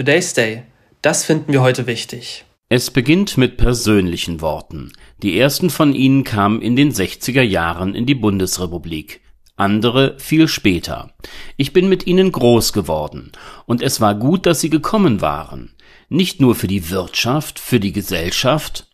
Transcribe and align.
Today's 0.00 0.32
Day. 0.32 0.62
Das 1.02 1.26
finden 1.26 1.52
wir 1.52 1.60
heute 1.60 1.86
wichtig. 1.86 2.46
Es 2.70 2.90
beginnt 2.90 3.36
mit 3.36 3.58
persönlichen 3.58 4.40
Worten. 4.40 4.94
Die 5.22 5.38
ersten 5.38 5.68
von 5.68 5.94
ihnen 5.94 6.24
kamen 6.24 6.62
in 6.62 6.74
den 6.74 6.90
60er 6.90 7.42
Jahren 7.42 7.94
in 7.94 8.06
die 8.06 8.14
Bundesrepublik. 8.14 9.20
Andere 9.56 10.18
viel 10.18 10.48
später. 10.48 11.12
Ich 11.58 11.74
bin 11.74 11.90
mit 11.90 12.06
ihnen 12.06 12.32
groß 12.32 12.72
geworden. 12.72 13.32
Und 13.66 13.82
es 13.82 14.00
war 14.00 14.14
gut, 14.14 14.46
dass 14.46 14.62
sie 14.62 14.70
gekommen 14.70 15.20
waren. 15.20 15.74
Nicht 16.08 16.40
nur 16.40 16.54
für 16.54 16.66
die 16.66 16.88
Wirtschaft, 16.88 17.58
für 17.58 17.78
die 17.78 17.92
Gesellschaft, 17.92 18.88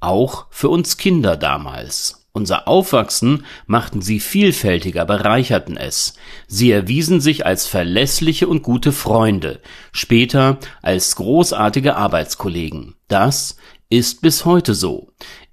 auch 0.00 0.46
für 0.50 0.70
uns 0.70 0.96
Kinder 0.96 1.36
damals. 1.36 2.27
Unser 2.38 2.68
Aufwachsen 2.68 3.44
machten 3.66 4.00
sie 4.00 4.20
vielfältiger, 4.20 5.04
bereicherten 5.04 5.76
es. 5.76 6.14
Sie 6.46 6.70
erwiesen 6.70 7.20
sich 7.20 7.44
als 7.44 7.66
verlässliche 7.66 8.46
und 8.46 8.62
gute 8.62 8.92
Freunde, 8.92 9.58
später 9.90 10.58
als 10.80 11.16
großartige 11.16 11.96
Arbeitskollegen. 11.96 12.94
Das 13.08 13.56
ist 13.88 14.22
bis 14.22 14.44
heute 14.44 14.74
so. 14.74 15.08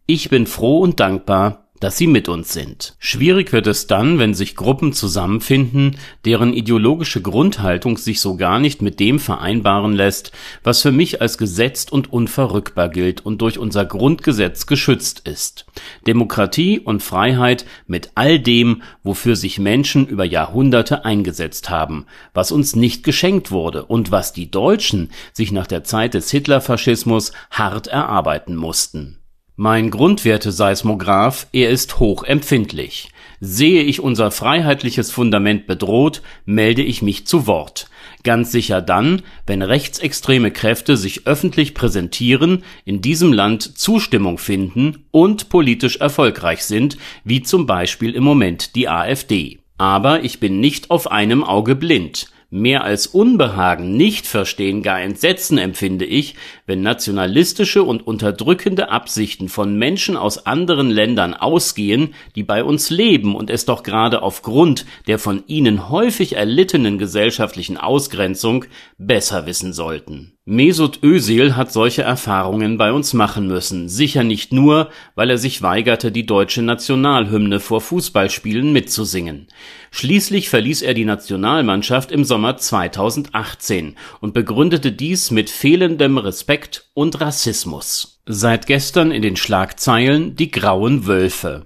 Ich 0.05 0.30
bin 0.30 0.45
froh 0.45 0.81
und 0.81 0.99
dankbar, 0.99 1.64
dass 1.79 1.97
sie 1.97 2.07
mit 2.07 2.29
uns 2.29 2.53
sind. 2.53 2.95
Schwierig 2.99 3.52
wird 3.52 3.67
es 3.67 3.88
dann, 3.88 4.17
wenn 4.17 4.33
sich 4.33 4.55
Gruppen 4.55 4.93
zusammenfinden, 4.93 5.97
deren 6.23 6.53
ideologische 6.53 7.21
Grundhaltung 7.21 7.97
sich 7.97 8.21
so 8.21 8.38
gar 8.38 8.59
nicht 8.59 8.81
mit 8.81 8.99
dem 8.99 9.20
vereinbaren 9.20 9.93
lässt, 9.93 10.31
was 10.63 10.81
für 10.81 10.91
mich 10.91 11.21
als 11.21 11.38
gesetzt 11.38 11.91
und 11.91 12.11
unverrückbar 12.11 12.89
gilt 12.89 13.25
und 13.25 13.41
durch 13.41 13.59
unser 13.59 13.85
Grundgesetz 13.85 14.66
geschützt 14.66 15.27
ist. 15.27 15.66
Demokratie 16.07 16.80
und 16.80 17.03
Freiheit 17.03 17.66
mit 17.88 18.11
all 18.16 18.39
dem, 18.39 18.81
wofür 19.03 19.35
sich 19.35 19.59
Menschen 19.59 20.07
über 20.07 20.23
Jahrhunderte 20.23 21.03
eingesetzt 21.03 21.69
haben, 21.69 22.05
was 22.33 22.52
uns 22.52 22.75
nicht 22.75 23.03
geschenkt 23.03 23.52
wurde 23.52 23.85
und 23.85 24.11
was 24.11 24.33
die 24.33 24.49
Deutschen 24.49 25.11
sich 25.33 25.52
nach 25.52 25.67
der 25.67 25.83
Zeit 25.83 26.13
des 26.13 26.31
Hitlerfaschismus 26.31 27.31
hart 27.52 27.88
erarbeiten 27.88 28.55
mussten. 28.55 29.19
Mein 29.58 29.89
Grundwerte-Seismograph, 29.89 31.48
er 31.53 31.70
ist 31.70 32.02
hochempfindlich. 32.02 33.08
Sehe 33.39 33.84
ich 33.84 34.02
unser 34.02 34.30
freiheitliches 34.30 35.12
Fundament 35.12 35.66
bedroht, 35.66 36.22
melde 36.44 36.81
ich 36.81 37.02
mich 37.02 37.25
zu 37.25 37.47
Wort. 37.47 37.89
Ganz 38.23 38.52
sicher 38.52 38.81
dann, 38.81 39.22
wenn 39.47 39.62
rechtsextreme 39.62 40.52
Kräfte 40.52 40.97
sich 40.97 41.25
öffentlich 41.25 41.73
präsentieren, 41.73 42.66
in 42.84 43.00
diesem 43.00 43.31
Land 43.31 43.78
Zustimmung 43.78 44.39
finden 44.39 45.06
und 45.12 45.47
politisch 45.47 45.95
erfolgreich 46.02 46.66
sind, 46.66 46.97
wie 47.23 47.42
zum 47.42 47.66
Beispiel 47.66 48.14
im 48.14 48.25
Moment 48.25 48.75
die 48.75 48.90
AfD. 48.90 49.59
Aber 49.78 50.25
ich 50.25 50.42
bin 50.42 50.59
nicht 50.59 50.92
auf 50.92 51.09
einem 51.09 51.45
Auge 51.45 51.75
blind. 51.75 52.28
Mehr 52.58 52.86
als 52.86 53.06
Unbehagen, 53.06 53.98
nicht 53.98 54.25
verstehen, 54.28 54.81
gar 54.81 55.02
Entsetzen 55.02 55.58
empfinde 55.58 56.06
ich, 56.06 56.36
wenn 56.66 56.81
nationalistische 56.81 57.84
und 57.84 58.08
unterdrückende 58.08 58.88
Absichten 58.88 59.50
von 59.50 59.78
Menschen 59.78 60.16
aus 60.16 60.45
anderen 60.45 60.89
Ländern 60.89 61.34
ausgehen, 61.34 62.14
die 62.36 62.44
bei 62.44 62.64
uns 62.64 62.89
leben 62.89 63.36
und 63.36 63.50
es 63.50 63.66
doch 63.66 63.84
gerade 63.84 64.22
aufgrund 64.22 64.86
der 65.06 65.20
von 65.20 65.44
ihnen 65.47 65.89
häufig 65.89 66.38
erlittenen 66.38 66.97
gesellschaftlichen 66.97 67.75
Ausgrenzung 67.75 68.64
besser 68.97 69.45
wissen 69.47 69.73
sollten. 69.73 70.34
Mesut 70.47 71.01
Özil 71.01 71.55
hat 71.55 71.73
solche 71.73 72.03
Erfahrungen 72.03 72.77
bei 72.77 72.91
uns 72.91 73.13
machen 73.15 73.47
müssen, 73.47 73.89
sicher 73.89 74.23
nicht 74.23 74.53
nur, 74.53 74.91
weil 75.15 75.31
er 75.31 75.39
sich 75.39 75.63
weigerte, 75.63 76.11
die 76.11 76.27
deutsche 76.27 76.61
Nationalhymne 76.61 77.59
vor 77.59 77.81
Fußballspielen 77.81 78.71
mitzusingen. 78.71 79.47
Schließlich 79.89 80.49
verließ 80.49 80.83
er 80.83 80.93
die 80.93 81.05
Nationalmannschaft 81.05 82.11
im 82.11 82.23
Sommer 82.23 82.57
2018 82.57 83.95
und 84.21 84.35
begründete 84.35 84.91
dies 84.91 85.31
mit 85.31 85.49
fehlendem 85.49 86.19
Respekt 86.19 86.91
und 86.93 87.19
Rassismus. 87.21 88.21
Seit 88.27 88.67
gestern 88.67 89.09
in 89.09 89.23
den 89.23 89.38
Schlagzeilen 89.38 90.35
die 90.35 90.51
grauen 90.51 91.07
Wölfe. 91.07 91.66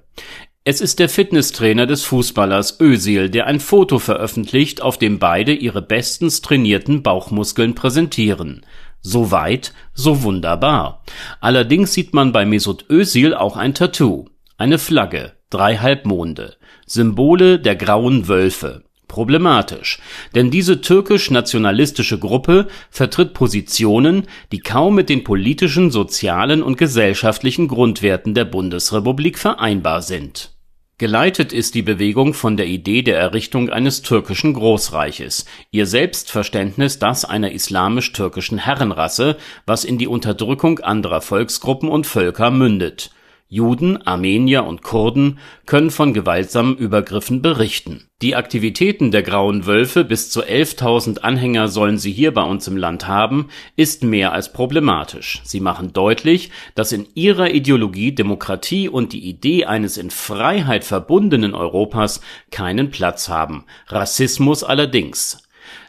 Es 0.69 0.81
ist 0.81 0.99
der 0.99 1.09
Fitnesstrainer 1.09 1.87
des 1.87 2.03
Fußballers 2.03 2.79
Özil, 2.79 3.31
der 3.31 3.47
ein 3.47 3.59
Foto 3.59 3.97
veröffentlicht, 3.97 4.83
auf 4.83 4.99
dem 4.99 5.17
beide 5.17 5.51
ihre 5.51 5.81
bestens 5.81 6.41
trainierten 6.41 7.01
Bauchmuskeln 7.01 7.73
präsentieren. 7.73 8.63
So 9.01 9.31
weit, 9.31 9.73
so 9.95 10.21
wunderbar. 10.21 11.03
Allerdings 11.41 11.93
sieht 11.93 12.13
man 12.13 12.31
bei 12.31 12.45
Mesut 12.45 12.85
Özil 12.87 13.33
auch 13.33 13.57
ein 13.57 13.73
Tattoo. 13.73 14.25
Eine 14.59 14.77
Flagge, 14.77 15.33
drei 15.49 15.77
Halbmonde. 15.77 16.57
Symbole 16.85 17.57
der 17.57 17.75
grauen 17.75 18.27
Wölfe. 18.27 18.83
Problematisch, 19.07 19.97
denn 20.35 20.51
diese 20.51 20.81
türkisch-nationalistische 20.81 22.19
Gruppe 22.19 22.67
vertritt 22.91 23.33
Positionen, 23.33 24.27
die 24.51 24.59
kaum 24.59 24.93
mit 24.93 25.09
den 25.09 25.23
politischen, 25.23 25.89
sozialen 25.89 26.61
und 26.61 26.77
gesellschaftlichen 26.77 27.67
Grundwerten 27.67 28.35
der 28.35 28.45
Bundesrepublik 28.45 29.39
vereinbar 29.39 30.03
sind 30.03 30.51
Geleitet 30.99 31.53
ist 31.53 31.75
die 31.75 31.81
Bewegung 31.81 32.33
von 32.33 32.57
der 32.57 32.67
Idee 32.67 33.03
der 33.03 33.17
Errichtung 33.17 33.69
eines 33.69 34.01
türkischen 34.01 34.53
Großreiches, 34.53 35.45
ihr 35.71 35.85
Selbstverständnis 35.85 36.99
das 36.99 37.23
einer 37.23 37.53
islamisch-türkischen 37.53 38.57
Herrenrasse, 38.57 39.37
was 39.65 39.85
in 39.85 39.97
die 39.97 40.07
Unterdrückung 40.07 40.79
anderer 40.79 41.21
Volksgruppen 41.21 41.87
und 41.87 42.05
Völker 42.05 42.51
mündet 42.51 43.11
Juden, 43.51 43.99
Armenier 44.05 44.63
und 44.65 44.83
Kurden 44.83 45.39
können 45.65 45.89
von 45.89 46.13
gewaltsamen 46.13 46.77
Übergriffen 46.77 47.41
berichten. 47.41 48.07
Die 48.21 48.35
Aktivitäten 48.35 49.09
der 49.09 49.23
Grauen 49.23 49.65
Wölfe, 49.65 50.03
bis 50.03 50.29
zu 50.29 50.43
11.000 50.43 51.21
Anhänger 51.21 51.67
sollen 51.67 51.97
sie 51.97 52.11
hier 52.11 52.31
bei 52.31 52.43
uns 52.43 52.67
im 52.67 52.77
Land 52.77 53.07
haben, 53.07 53.47
ist 53.75 54.03
mehr 54.03 54.33
als 54.33 54.53
problematisch. 54.53 55.41
Sie 55.43 55.61
machen 55.61 55.93
deutlich, 55.93 56.51
dass 56.75 56.91
in 56.91 57.07
ihrer 57.15 57.49
Ideologie 57.49 58.13
Demokratie 58.13 58.87
und 58.87 59.13
die 59.13 59.27
Idee 59.27 59.65
eines 59.65 59.97
in 59.97 60.11
Freiheit 60.11 60.83
verbundenen 60.83 61.55
Europas 61.55 62.21
keinen 62.51 62.91
Platz 62.91 63.29
haben, 63.29 63.65
Rassismus 63.87 64.63
allerdings 64.63 65.41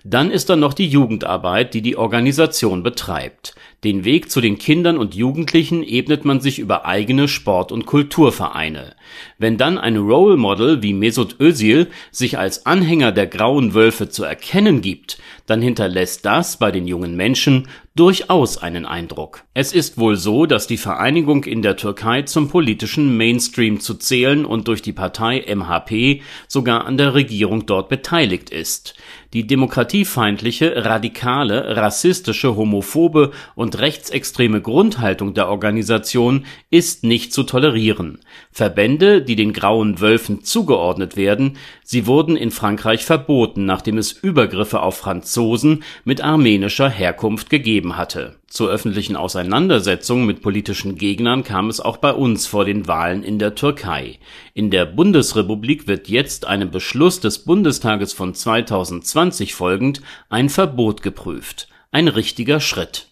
dann 0.04 0.30
ist 0.30 0.48
da 0.48 0.56
noch 0.56 0.74
die 0.74 0.88
Jugendarbeit, 0.88 1.74
die 1.74 1.82
die 1.82 1.96
Organisation 1.96 2.82
betreibt. 2.82 3.54
Den 3.82 4.04
Weg 4.04 4.30
zu 4.30 4.42
den 4.42 4.58
Kindern 4.58 4.98
und 4.98 5.14
Jugendlichen 5.14 5.82
ebnet 5.82 6.26
man 6.26 6.42
sich 6.42 6.58
über 6.58 6.84
eigene 6.84 7.28
Sport 7.28 7.72
und 7.72 7.86
Kulturvereine. 7.86 8.94
Wenn 9.38 9.56
dann 9.56 9.78
ein 9.78 9.96
Role 9.96 10.36
Model 10.36 10.82
wie 10.82 10.92
Mesut 10.92 11.40
Özil 11.40 11.88
sich 12.10 12.36
als 12.36 12.66
Anhänger 12.66 13.10
der 13.10 13.26
Grauen 13.26 13.72
Wölfe 13.72 14.10
zu 14.10 14.22
erkennen 14.22 14.82
gibt, 14.82 15.18
dann 15.46 15.62
hinterlässt 15.62 16.26
das 16.26 16.58
bei 16.58 16.70
den 16.70 16.86
jungen 16.86 17.16
Menschen 17.16 17.68
durchaus 17.96 18.56
einen 18.56 18.86
Eindruck. 18.86 19.44
Es 19.52 19.72
ist 19.72 19.98
wohl 19.98 20.16
so, 20.16 20.46
dass 20.46 20.66
die 20.66 20.76
Vereinigung 20.76 21.44
in 21.44 21.60
der 21.60 21.76
Türkei 21.76 22.22
zum 22.22 22.48
politischen 22.48 23.16
Mainstream 23.16 23.80
zu 23.80 23.94
zählen 23.94 24.44
und 24.44 24.68
durch 24.68 24.80
die 24.80 24.92
Partei 24.92 25.44
MHP 25.54 26.22
sogar 26.46 26.86
an 26.86 26.96
der 26.96 27.14
Regierung 27.14 27.66
dort 27.66 27.88
beteiligt 27.88 28.50
ist. 28.50 28.94
Die 29.32 29.46
demokratiefeindliche, 29.46 30.84
radikale, 30.84 31.76
rassistische, 31.76 32.56
homophobe 32.56 33.32
und 33.54 33.69
rechtsextreme 33.78 34.60
Grundhaltung 34.60 35.34
der 35.34 35.48
Organisation 35.48 36.46
ist 36.70 37.04
nicht 37.04 37.32
zu 37.32 37.42
tolerieren. 37.44 38.20
Verbände, 38.50 39.22
die 39.22 39.36
den 39.36 39.52
Grauen 39.52 40.00
Wölfen 40.00 40.42
zugeordnet 40.42 41.16
werden, 41.16 41.58
sie 41.84 42.06
wurden 42.06 42.36
in 42.36 42.50
Frankreich 42.50 43.04
verboten, 43.04 43.66
nachdem 43.66 43.98
es 43.98 44.12
Übergriffe 44.12 44.80
auf 44.80 44.96
Franzosen 44.96 45.84
mit 46.04 46.22
armenischer 46.22 46.88
Herkunft 46.88 47.50
gegeben 47.50 47.96
hatte. 47.96 48.40
Zur 48.50 48.68
öffentlichen 48.68 49.14
Auseinandersetzung 49.14 50.26
mit 50.26 50.42
politischen 50.42 50.96
Gegnern 50.96 51.44
kam 51.44 51.68
es 51.68 51.78
auch 51.80 51.98
bei 51.98 52.12
uns 52.12 52.48
vor 52.48 52.64
den 52.64 52.88
Wahlen 52.88 53.22
in 53.22 53.38
der 53.38 53.54
Türkei. 53.54 54.18
In 54.54 54.70
der 54.70 54.86
Bundesrepublik 54.86 55.86
wird 55.86 56.08
jetzt 56.08 56.48
einem 56.48 56.72
Beschluss 56.72 57.20
des 57.20 57.44
Bundestages 57.44 58.12
von 58.12 58.34
2020 58.34 59.54
folgend 59.54 60.02
ein 60.30 60.48
Verbot 60.48 61.02
geprüft. 61.02 61.68
Ein 61.92 62.08
richtiger 62.08 62.58
Schritt. 62.58 63.09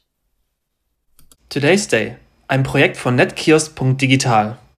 Today's 1.50 1.89
Day, 1.89 2.17
ein 2.47 2.62
Projekt 2.62 2.99
von 2.99 3.15
netkiosk.digital 3.15 4.59